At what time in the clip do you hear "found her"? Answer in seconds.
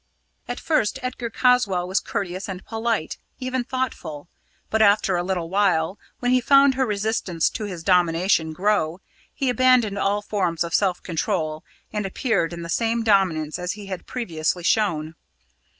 6.41-6.87